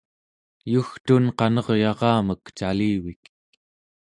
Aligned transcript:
yugtun 0.73 1.25
qaneryaramek 1.37 2.43
calivik 2.57 3.21